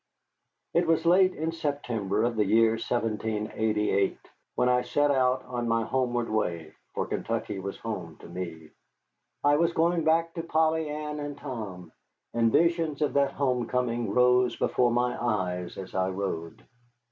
[0.73, 4.17] It was late in September of the year 1788
[4.55, 8.71] when I set out on my homeward way for Kentucky was home to me.
[9.43, 11.91] I was going back to Polly Ann and Tom,
[12.33, 16.65] and visions of that home coming rose before my eyes as I rode.